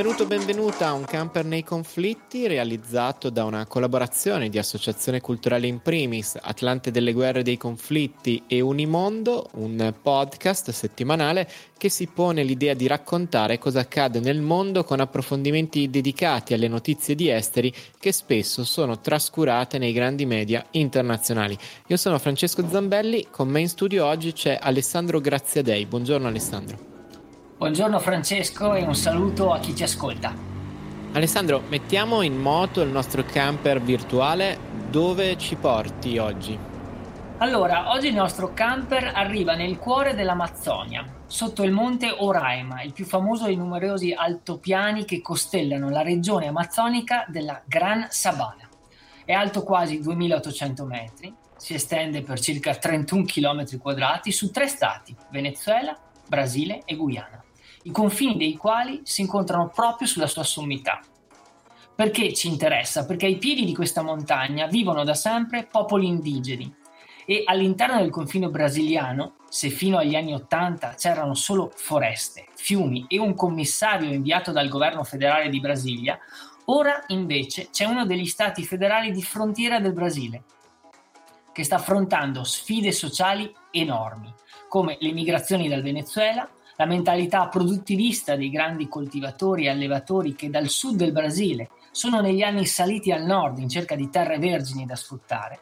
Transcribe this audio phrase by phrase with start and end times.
[0.00, 5.82] Benvenuto, benvenuta a Un camper nei conflitti realizzato da una collaborazione di Associazione Culturale in
[5.82, 11.46] Primis, Atlante delle Guerre dei Conflitti e Unimondo, un podcast settimanale
[11.76, 17.14] che si pone l'idea di raccontare cosa accade nel mondo con approfondimenti dedicati alle notizie
[17.14, 21.58] di esteri che spesso sono trascurate nei grandi media internazionali.
[21.88, 25.84] Io sono Francesco Zambelli, con me in studio oggi c'è Alessandro Graziadei.
[25.84, 26.99] Buongiorno Alessandro.
[27.60, 30.34] Buongiorno Francesco e un saluto a chi ci ascolta.
[31.12, 34.58] Alessandro, mettiamo in moto il nostro camper virtuale.
[34.88, 36.58] Dove ci porti oggi?
[37.36, 43.04] Allora, oggi il nostro camper arriva nel cuore dell'Amazzonia, sotto il monte Oraima, il più
[43.04, 48.66] famoso dei numerosi altopiani che costellano la regione amazzonica della Gran Sabana.
[49.22, 55.14] È alto quasi 2800 metri, si estende per circa 31 km quadrati su tre stati,
[55.28, 55.94] Venezuela,
[56.26, 57.39] Brasile e Guyana
[57.82, 61.00] i confini dei quali si incontrano proprio sulla sua sommità.
[61.94, 63.04] Perché ci interessa?
[63.04, 66.74] Perché ai piedi di questa montagna vivono da sempre popoli indigeni
[67.26, 73.18] e all'interno del confine brasiliano, se fino agli anni Ottanta c'erano solo foreste, fiumi e
[73.18, 76.18] un commissario inviato dal governo federale di Brasilia,
[76.66, 80.42] ora invece c'è uno degli stati federali di frontiera del Brasile
[81.52, 84.32] che sta affrontando sfide sociali enormi,
[84.68, 86.48] come le migrazioni dal Venezuela,
[86.80, 92.40] la mentalità produttivista dei grandi coltivatori e allevatori che dal sud del Brasile sono negli
[92.40, 95.60] anni saliti al nord in cerca di terre vergini da sfruttare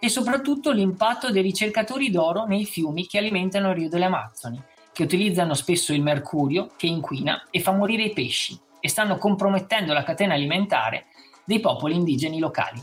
[0.00, 4.58] e soprattutto l'impatto dei ricercatori d'oro nei fiumi che alimentano il Rio delle Amazzoni,
[4.90, 9.92] che utilizzano spesso il mercurio che inquina e fa morire i pesci e stanno compromettendo
[9.92, 11.08] la catena alimentare
[11.44, 12.82] dei popoli indigeni locali.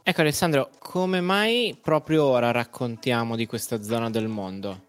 [0.00, 4.85] Ecco Alessandro, come mai proprio ora raccontiamo di questa zona del mondo?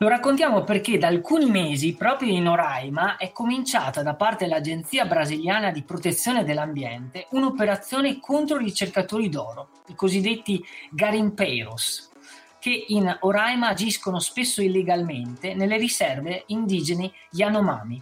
[0.00, 5.72] Lo raccontiamo perché da alcuni mesi, proprio in Oraima, è cominciata da parte dell'Agenzia brasiliana
[5.72, 12.10] di protezione dell'ambiente un'operazione contro i ricercatori d'oro, i cosiddetti garimpeiros,
[12.60, 18.00] che in Oraima agiscono spesso illegalmente nelle riserve indigene Yanomami.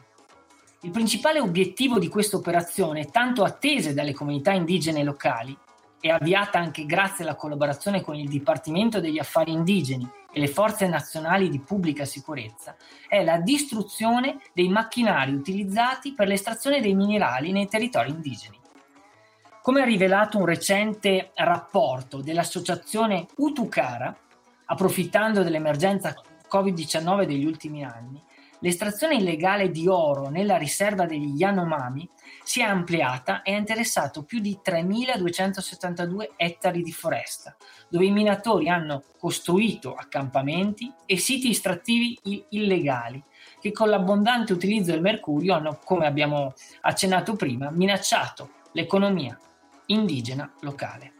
[0.83, 5.57] Il principale obiettivo di questa operazione, tanto attesa dalle comunità indigene locali,
[6.01, 10.87] e avviata anche grazie alla collaborazione con il Dipartimento degli Affari Indigeni e le forze
[10.87, 12.77] nazionali di pubblica sicurezza,
[13.09, 18.61] è la distruzione dei macchinari utilizzati per l'estrazione dei minerali nei territori indigeni.
[19.63, 24.15] Come ha rivelato un recente rapporto dell'associazione Utucara,
[24.67, 26.15] approfittando dell'emergenza
[26.49, 28.23] Covid-19 degli ultimi anni,
[28.61, 32.09] L'estrazione illegale di oro nella riserva degli Yanomami
[32.43, 37.55] si è ampliata e ha interessato più di 3.272 ettari di foresta,
[37.89, 42.19] dove i minatori hanno costruito accampamenti e siti estrattivi
[42.51, 43.23] illegali
[43.61, 49.39] che con l'abbondante utilizzo del mercurio hanno, come abbiamo accennato prima, minacciato l'economia
[49.87, 51.16] indigena locale.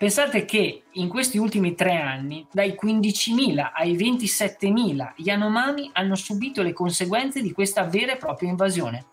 [0.00, 6.72] Pensate che in questi ultimi tre anni, dai 15.000 ai 27.000 Yanomami hanno subito le
[6.72, 9.04] conseguenze di questa vera e propria invasione.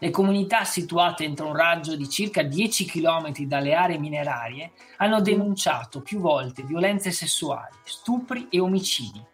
[0.00, 6.02] Le comunità situate entro un raggio di circa 10 km dalle aree minerarie hanno denunciato
[6.02, 9.24] più volte violenze sessuali, stupri e omicidi.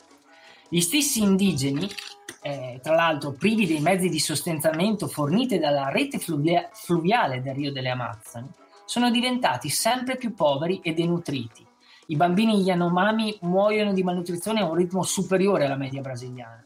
[0.69, 1.91] Gli stessi indigeni,
[2.43, 7.73] eh, tra l'altro privi dei mezzi di sostentamento forniti dalla rete fluvia- fluviale del Rio
[7.73, 8.49] delle Amazzoni,
[8.91, 11.65] sono diventati sempre più poveri e denutriti.
[12.07, 16.65] I bambini Yanomami muoiono di malnutrizione a un ritmo superiore alla media brasiliana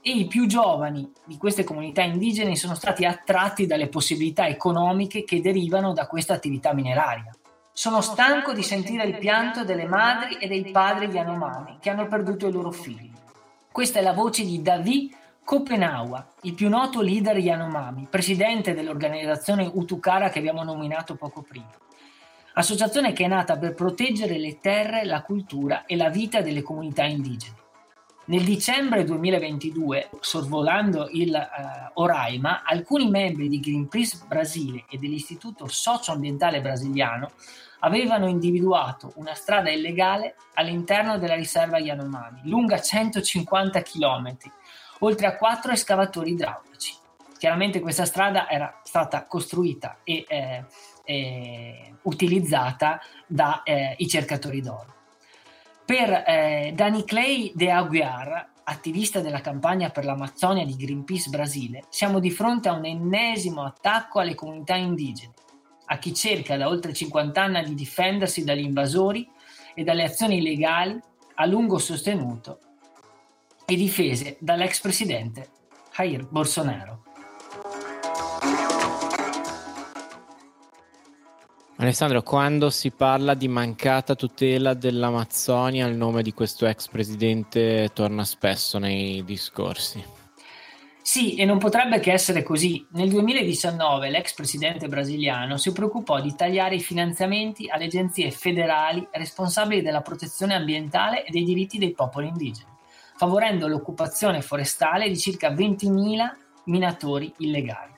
[0.00, 5.40] e i più giovani di queste comunità indigene sono stati attratti dalle possibilità economiche che
[5.40, 7.34] derivano da questa attività mineraria.
[7.72, 12.46] Sono stanco di sentire il pianto delle madri e dei padri Yanomami che hanno perduto
[12.46, 13.10] i loro figli.
[13.72, 15.12] Questa è la voce di David
[15.48, 21.72] Kopenawa, il più noto leader Yanomami, presidente dell'organizzazione Utukara che abbiamo nominato poco prima.
[22.52, 27.04] Associazione che è nata per proteggere le terre, la cultura e la vita delle comunità
[27.04, 27.56] indigene.
[28.26, 36.60] Nel dicembre 2022, sorvolando il uh, Oraima, alcuni membri di Greenpeace Brasile e dell'Istituto Socioambientale
[36.60, 37.30] Brasiliano
[37.80, 44.36] avevano individuato una strada illegale all'interno della riserva Yanomami, lunga 150 km,
[45.00, 46.94] oltre a quattro escavatori idraulici.
[47.38, 50.64] Chiaramente questa strada era stata costruita e eh,
[51.04, 53.60] eh, utilizzata dai
[53.96, 54.94] eh, cercatori d'oro.
[55.84, 62.18] Per eh, Dani Clay de Aguiar, attivista della campagna per l'Amazzonia di Greenpeace Brasile, siamo
[62.18, 65.32] di fronte a un ennesimo attacco alle comunità indigene,
[65.86, 69.26] a chi cerca da oltre 50 anni di difendersi dagli invasori
[69.74, 71.00] e dalle azioni illegali
[71.36, 72.58] a lungo sostenute
[73.70, 75.50] e difese dall'ex presidente
[75.94, 77.02] Jair Bolsonaro.
[81.76, 88.24] Alessandro, quando si parla di mancata tutela dell'Amazzonia, il nome di questo ex presidente torna
[88.24, 90.02] spesso nei discorsi.
[91.02, 92.86] Sì, e non potrebbe che essere così.
[92.92, 99.82] Nel 2019 l'ex presidente brasiliano si preoccupò di tagliare i finanziamenti alle agenzie federali responsabili
[99.82, 102.77] della protezione ambientale e dei diritti dei popoli indigeni,
[103.18, 106.30] favorendo l'occupazione forestale di circa 20.000
[106.66, 107.92] minatori illegali.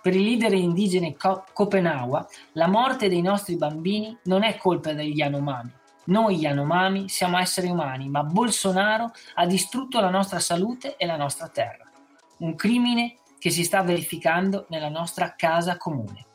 [0.00, 1.16] Per il leader indigene
[1.52, 5.72] Copenagua, la morte dei nostri bambini non è colpa degli Yanomami.
[6.04, 11.48] Noi Yanomami siamo esseri umani, ma Bolsonaro ha distrutto la nostra salute e la nostra
[11.48, 11.90] terra.
[12.38, 16.26] Un crimine che si sta verificando nella nostra casa comune.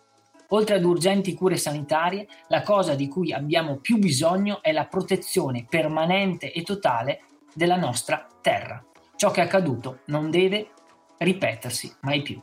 [0.49, 5.65] Oltre ad urgenti cure sanitarie, la cosa di cui abbiamo più bisogno è la protezione
[5.67, 7.21] permanente e totale
[7.55, 8.83] della nostra terra.
[9.15, 10.71] Ciò che è accaduto non deve
[11.17, 12.39] ripetersi mai più.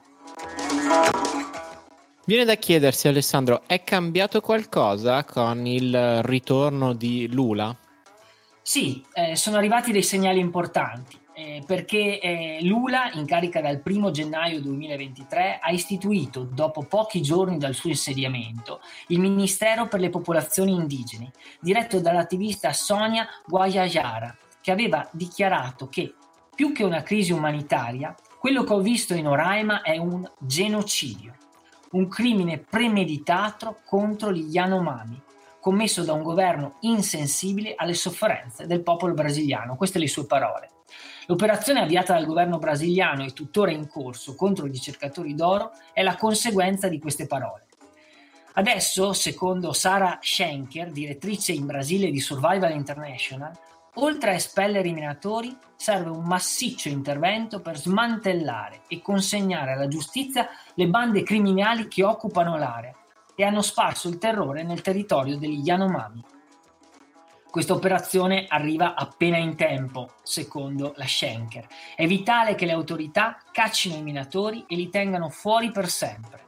[2.25, 7.77] Viene da chiedersi, Alessandro, è cambiato qualcosa con il ritorno di Lula?
[8.63, 11.21] Sì, eh, sono arrivati dei segnali importanti.
[11.35, 17.57] Eh, perché eh, Lula, in carica dal 1 gennaio 2023, ha istituito, dopo pochi giorni
[17.57, 25.07] dal suo insediamento, il Ministero per le popolazioni indigene, diretto dall'attivista Sonia Guayajara, che aveva
[25.13, 26.15] dichiarato che,
[26.55, 31.35] più che una crisi umanitaria, quello che ho visto in Oraima è un genocidio,
[31.91, 35.21] un crimine premeditato contro gli Yanomami,
[35.61, 39.77] commesso da un governo insensibile alle sofferenze del popolo brasiliano.
[39.77, 40.71] Queste le sue parole.
[41.27, 46.17] L'operazione avviata dal governo brasiliano e tuttora in corso contro i ricercatori d'oro è la
[46.17, 47.67] conseguenza di queste parole.
[48.55, 53.57] Adesso, secondo Sara Schenker, direttrice in Brasile di Survival International,
[53.97, 60.49] Oltre a espellere i minatori, serve un massiccio intervento per smantellare e consegnare alla giustizia
[60.75, 62.97] le bande criminali che occupano l'area
[63.35, 66.25] e hanno sparso il terrore nel territorio degli Yanomami.
[67.51, 71.67] Questa operazione arriva appena in tempo, secondo la Schenker.
[71.95, 76.41] È vitale che le autorità caccino i minatori e li tengano fuori per sempre.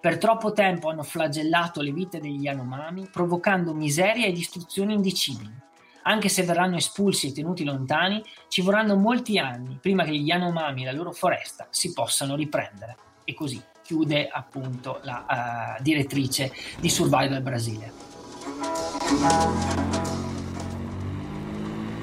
[0.00, 5.70] Per troppo tempo hanno flagellato le vite degli Yanomami, provocando miseria e distruzioni indicibili
[6.02, 10.82] anche se verranno espulsi e tenuti lontani, ci vorranno molti anni prima che gli Yanomami
[10.82, 12.96] e la loro foresta si possano riprendere.
[13.24, 17.92] E così chiude appunto la uh, direttrice di Survival Brasile.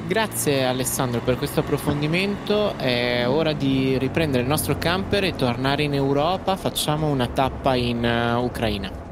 [0.08, 5.94] Grazie Alessandro per questo approfondimento, è ora di riprendere il nostro camper e tornare in
[5.94, 9.09] Europa, facciamo una tappa in uh, Ucraina.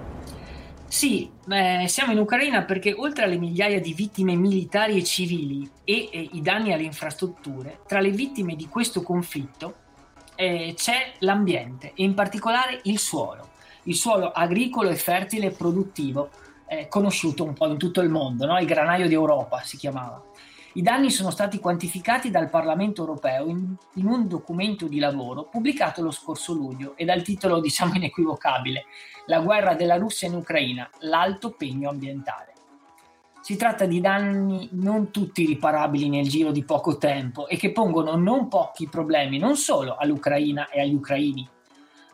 [0.88, 6.10] Sì, eh, siamo in Ucraina perché oltre alle migliaia di vittime militari e civili e,
[6.12, 9.76] e i danni alle infrastrutture, tra le vittime di questo conflitto
[10.36, 13.50] eh, c'è l'ambiente e in particolare il suolo,
[13.84, 16.30] il suolo agricolo e fertile e produttivo,
[16.68, 18.58] eh, conosciuto un po' in tutto il mondo, no?
[18.58, 20.24] il granaio d'Europa si chiamava.
[20.78, 26.04] I danni sono stati quantificati dal Parlamento europeo in, in, un documento di lavoro pubblicato
[26.04, 28.86] lo scorso luglio e dal titolo diciamo inequivocabile
[29.26, 32.54] La guerra della Russia in Ucraina, l'alto pegno ambientale.
[33.42, 38.16] Si tratta di danni non tutti riparabili nel giro di poco tempo e che pongono
[38.16, 41.50] non pochi problemi non solo all'Ucraina e agli ucraini,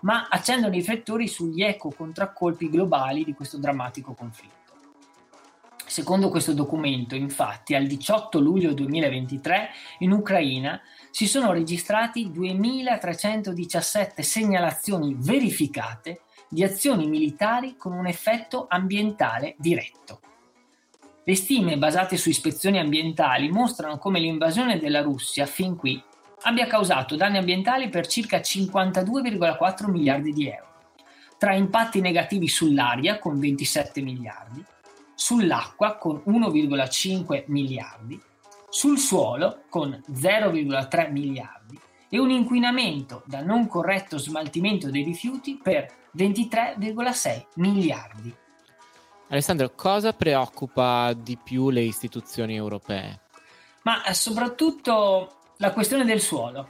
[0.01, 4.62] ma accendono i riflettori sugli eco contraccolpi globali di questo drammatico conflitto.
[5.93, 9.69] Secondo questo documento, infatti, al 18 luglio 2023
[10.00, 10.81] in Ucraina
[11.12, 20.19] si sono registrati 2.317 segnalazioni verificate di azioni militari con un effetto ambientale diretto.
[21.23, 26.03] Le stime basate su ispezioni ambientali mostrano come l'invasione della Russia fin qui
[26.41, 30.73] abbia causato danni ambientali per circa 52,4 miliardi di euro,
[31.38, 34.65] tra impatti negativi sull'aria con 27 miliardi,
[35.15, 38.22] sull'acqua con 1,5 miliardi,
[38.70, 41.79] sul suolo con 0,3 miliardi
[42.10, 48.36] e un inquinamento da non corretto smaltimento dei rifiuti per 23,6 miliardi.
[49.29, 53.22] Alessandro, cosa preoccupa di più le istituzioni europee?
[53.84, 56.70] Ma eh, soprattutto la questione del suolo,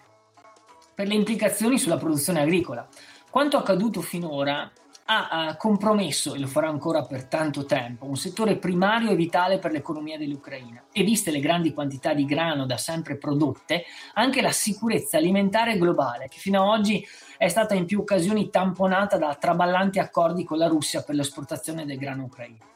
[0.94, 2.88] per le implicazioni sulla produzione agricola.
[3.30, 4.72] Quanto accaduto finora
[5.06, 9.72] ha compromesso, e lo farà ancora per tanto tempo, un settore primario e vitale per
[9.72, 10.84] l'economia dell'Ucraina.
[10.92, 13.84] E viste le grandi quantità di grano da sempre prodotte,
[14.14, 17.06] anche la sicurezza alimentare globale, che fino ad oggi
[17.38, 21.98] è stata in più occasioni tamponata da traballanti accordi con la Russia per l'esportazione del
[21.98, 22.72] grano ucraino.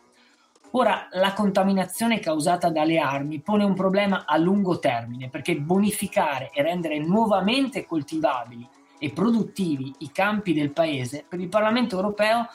[0.71, 6.61] Ora, la contaminazione causata dalle armi pone un problema a lungo termine perché bonificare e
[6.61, 8.67] rendere nuovamente coltivabili
[8.99, 12.47] e produttivi i campi del paese per il Parlamento europeo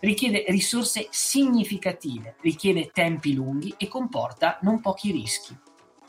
[0.00, 5.56] richiede risorse significative, richiede tempi lunghi e comporta non pochi rischi.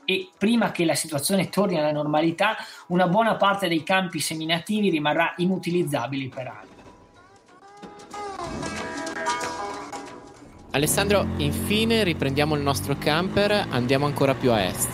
[0.05, 2.55] E prima che la situazione torni alla normalità,
[2.87, 6.71] una buona parte dei campi seminativi rimarrà inutilizzabili per anni.
[10.71, 14.89] Alessandro, infine riprendiamo il nostro camper, andiamo ancora più a est.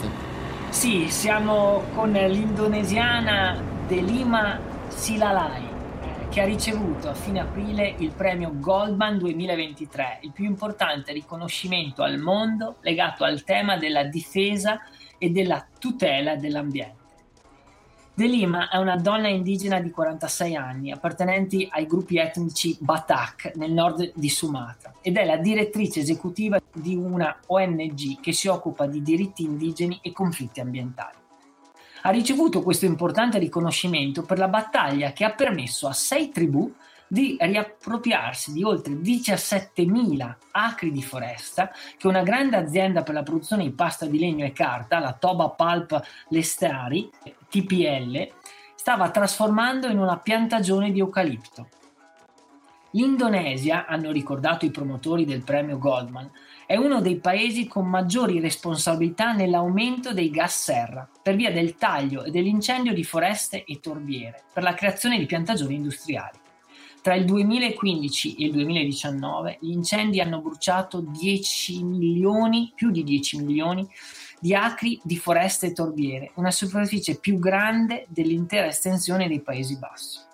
[0.69, 3.63] Sì, siamo con l'indonesiana
[4.99, 5.63] Silalai,
[6.29, 12.19] che ha ricevuto a fine aprile il premio Goldman 2023, il più importante riconoscimento al
[12.19, 14.81] mondo legato al tema della difesa
[15.17, 16.97] e della tutela dell'ambiente.
[18.13, 23.71] De Lima è una donna indigena di 46 anni, appartenenti ai gruppi etnici Batak nel
[23.71, 29.01] nord di Sumatra ed è la direttrice esecutiva di una ONG che si occupa di
[29.01, 31.18] diritti indigeni e conflitti ambientali.
[32.01, 36.71] Ha ricevuto questo importante riconoscimento per la battaglia che ha permesso a sei tribù
[37.11, 43.63] di riappropriarsi di oltre 17.000 acri di foresta che una grande azienda per la produzione
[43.63, 47.09] di pasta di legno e carta, la Toba Pulp Lestari,
[47.49, 48.31] TPL,
[48.75, 51.67] stava trasformando in una piantagione di eucalipto.
[52.91, 56.29] L'Indonesia, hanno ricordato i promotori del premio Goldman,
[56.69, 62.23] è uno dei paesi con maggiori responsabilità nell'aumento dei gas serra per via del taglio
[62.23, 66.37] e dell'incendio di foreste e torbiere per la creazione di piantagioni industriali.
[67.01, 73.37] Tra il 2015 e il 2019 gli incendi hanno bruciato 10 milioni, più di 10
[73.37, 73.89] milioni
[74.39, 80.28] di acri di foreste e torbiere, una superficie più grande dell'intera estensione dei Paesi Bassi.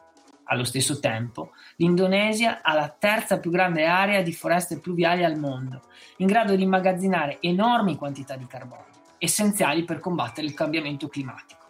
[0.47, 5.81] Allo stesso tempo, l'Indonesia ha la terza più grande area di foreste pluviali al mondo,
[6.17, 8.85] in grado di immagazzinare enormi quantità di carbonio,
[9.17, 11.63] essenziali per combattere il cambiamento climatico.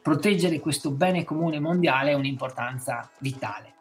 [0.00, 3.74] Proteggere questo bene comune mondiale è un'importanza vitale.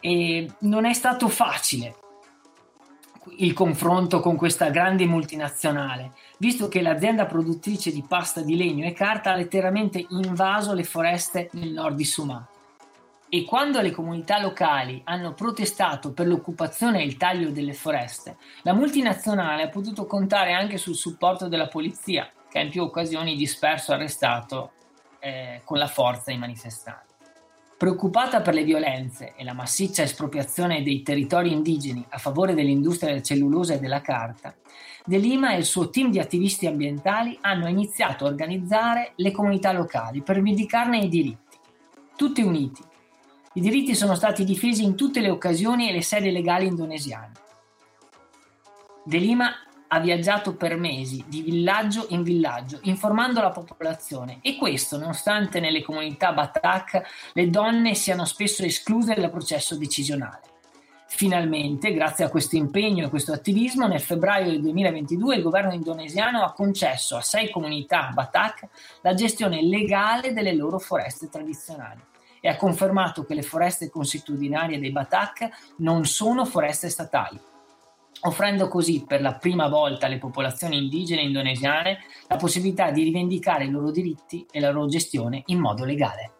[0.00, 1.96] E non è stato facile
[3.38, 8.92] il confronto con questa grande multinazionale, visto che l'azienda produttrice di pasta di legno e
[8.92, 12.51] carta ha letteralmente invaso le foreste nel nord di Sumatra.
[13.34, 18.74] E quando le comunità locali hanno protestato per l'occupazione e il taglio delle foreste, la
[18.74, 23.92] multinazionale ha potuto contare anche sul supporto della polizia, che ha in più occasioni disperso
[23.92, 24.72] e arrestato
[25.18, 27.14] eh, con la forza i manifestanti.
[27.78, 33.22] Preoccupata per le violenze e la massiccia espropriazione dei territori indigeni a favore dell'industria della
[33.22, 34.54] cellulosa e della carta,
[35.06, 39.72] De Lima e il suo team di attivisti ambientali hanno iniziato a organizzare le comunità
[39.72, 41.56] locali per vendicarne i diritti.
[42.14, 42.90] Tutti uniti.
[43.54, 47.32] I diritti sono stati difesi in tutte le occasioni e le sedi legali indonesiane.
[49.04, 49.52] De Lima
[49.88, 55.82] ha viaggiato per mesi di villaggio in villaggio informando la popolazione e questo nonostante nelle
[55.82, 57.02] comunità Batak
[57.34, 60.40] le donne siano spesso escluse dal processo decisionale.
[61.08, 66.42] Finalmente, grazie a questo impegno e questo attivismo, nel febbraio del 2022 il governo indonesiano
[66.42, 68.68] ha concesso a sei comunità Batak
[69.02, 72.00] la gestione legale delle loro foreste tradizionali
[72.42, 77.40] e ha confermato che le foreste consuetudinarie dei Batak non sono foreste statali
[78.24, 83.70] offrendo così per la prima volta alle popolazioni indigene indonesiane la possibilità di rivendicare i
[83.70, 86.32] loro diritti e la loro gestione in modo legale.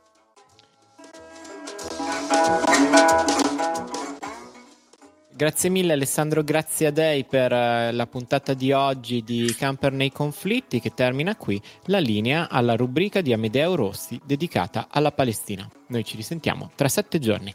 [5.34, 10.12] Grazie mille Alessandro, grazie a lei per eh, la puntata di oggi di Camper nei
[10.12, 15.66] conflitti che termina qui la linea alla rubrica di Amedeo Rossi dedicata alla Palestina.
[15.88, 17.52] Noi ci risentiamo tra sette giorni.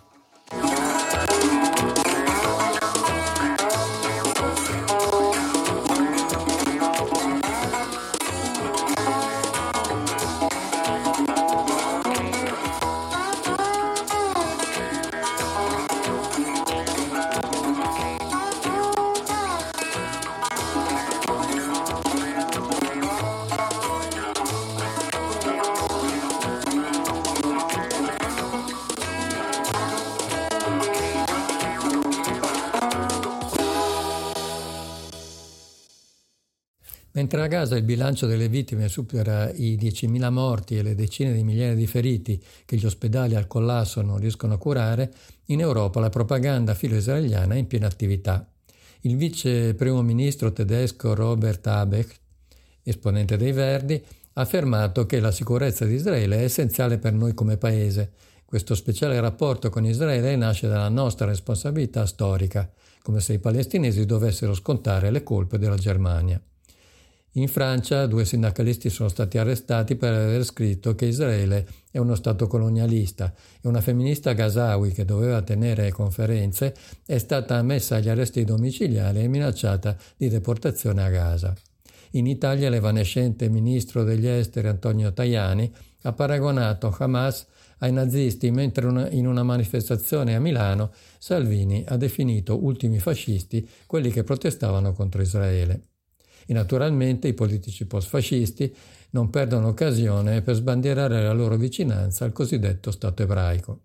[37.17, 41.41] Mentre a Gaza il bilancio delle vittime supera i 10.000 morti e le decine di
[41.41, 45.11] migliaia di feriti che gli ospedali al collasso non riescono a curare,
[45.45, 48.47] in Europa la propaganda filo-israeliana è in piena attività.
[49.01, 52.19] Il vice primo ministro tedesco Robert Habeck,
[52.83, 53.99] esponente dei Verdi,
[54.33, 58.11] ha affermato che la sicurezza di Israele è essenziale per noi come paese.
[58.45, 62.71] Questo speciale rapporto con Israele nasce dalla nostra responsabilità storica,
[63.01, 66.39] come se i palestinesi dovessero scontare le colpe della Germania.
[67.37, 72.47] In Francia due sindacalisti sono stati arrestati per aver scritto che Israele è uno Stato
[72.47, 76.73] colonialista e una femminista gazawi che doveva tenere conferenze
[77.05, 81.53] è stata messa agli arresti domiciliari e minacciata di deportazione a Gaza.
[82.13, 85.71] In Italia l'evanescente ministro degli esteri Antonio Tajani
[86.03, 87.45] ha paragonato Hamas
[87.79, 94.23] ai nazisti mentre in una manifestazione a Milano Salvini ha definito ultimi fascisti quelli che
[94.23, 95.89] protestavano contro Israele
[96.47, 98.73] e naturalmente i politici post-fascisti
[99.11, 103.81] non perdono occasione per sbandierare la loro vicinanza al cosiddetto Stato ebraico.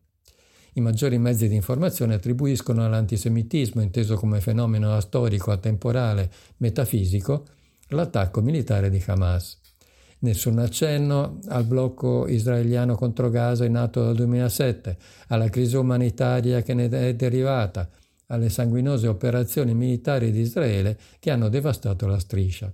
[0.75, 7.45] I maggiori mezzi di informazione attribuiscono all'antisemitismo, inteso come fenomeno storico, atemporale, metafisico,
[7.89, 9.61] l'attacco militare di Hamas.
[10.21, 14.97] Nessun accenno al blocco israeliano contro Gaza in atto dal 2007,
[15.29, 17.89] alla crisi umanitaria che ne è derivata,
[18.27, 22.73] alle sanguinose operazioni militari di Israele che hanno devastato la striscia.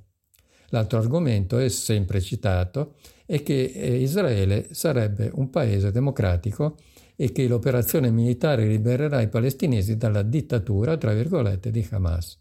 [0.70, 6.76] L'altro argomento è sempre citato è che eh, Israele sarebbe un paese democratico
[7.14, 12.38] e che l'operazione militare libererà i palestinesi dalla dittatura, tra virgolette, di Hamas.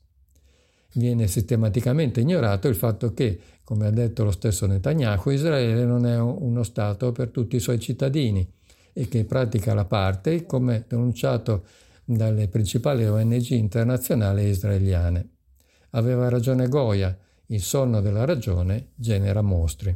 [0.93, 6.19] Viene sistematicamente ignorato il fatto che, come ha detto lo stesso Netanyahu, Israele non è
[6.19, 8.47] uno Stato per tutti i suoi cittadini
[8.93, 11.65] e che pratica la parte, come denunciato
[12.09, 15.29] dalle principali ONG internazionali israeliane.
[15.89, 17.15] Aveva ragione Goya,
[17.47, 19.93] il sonno della ragione genera mostri.